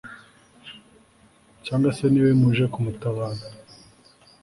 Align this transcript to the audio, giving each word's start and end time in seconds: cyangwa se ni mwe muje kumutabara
cyangwa 1.65 1.89
se 1.97 2.05
ni 2.07 2.19
mwe 2.23 2.33
muje 2.39 2.65
kumutabara 2.73 3.45